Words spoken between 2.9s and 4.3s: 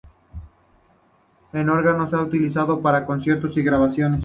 conciertos y grabaciones.